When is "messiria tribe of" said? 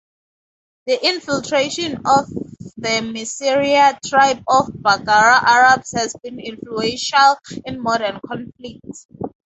3.13-4.69